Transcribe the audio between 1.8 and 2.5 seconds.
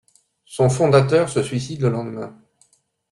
le lendemain.